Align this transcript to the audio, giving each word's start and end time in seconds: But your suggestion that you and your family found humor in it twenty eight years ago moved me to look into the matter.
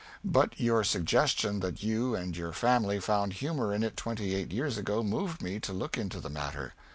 But 0.25 0.59
your 0.59 0.83
suggestion 0.83 1.59
that 1.59 1.83
you 1.83 2.15
and 2.15 2.35
your 2.35 2.53
family 2.53 2.99
found 2.99 3.33
humor 3.33 3.71
in 3.71 3.83
it 3.83 3.95
twenty 3.95 4.33
eight 4.33 4.51
years 4.51 4.75
ago 4.75 5.03
moved 5.03 5.43
me 5.43 5.59
to 5.59 5.73
look 5.73 5.95
into 5.95 6.19
the 6.19 6.27
matter. 6.27 6.73